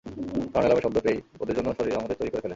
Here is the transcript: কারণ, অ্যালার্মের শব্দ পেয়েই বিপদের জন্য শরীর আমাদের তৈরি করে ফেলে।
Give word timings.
কারণ, 0.53 0.61
অ্যালার্মের 0.63 0.85
শব্দ 0.85 0.97
পেয়েই 1.05 1.21
বিপদের 1.33 1.55
জন্য 1.57 1.69
শরীর 1.77 1.99
আমাদের 1.99 2.17
তৈরি 2.19 2.29
করে 2.31 2.41
ফেলে। 2.43 2.49